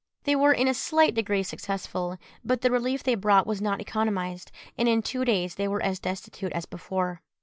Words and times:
They 0.23 0.35
were 0.35 0.51
in 0.51 0.67
a 0.67 0.73
slight 0.73 1.13
degree 1.13 1.43
successful; 1.43 2.17
but 2.43 2.61
the 2.61 2.71
relief 2.71 3.03
they 3.03 3.13
brought 3.13 3.45
was 3.45 3.61
not 3.61 3.79
economised, 3.79 4.51
and 4.75 4.87
in 4.89 5.03
two 5.03 5.23
days 5.23 5.53
they 5.53 5.67
were 5.67 5.83
as 5.83 5.99
destitute 5.99 6.53
as 6.53 6.65
before. 6.65 7.21